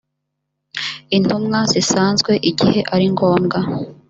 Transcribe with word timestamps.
intumwa 1.17 1.59
zisanzwe 1.71 2.31
igihe 2.49 2.79
ari 2.93 3.05
ngombwa 3.13 3.59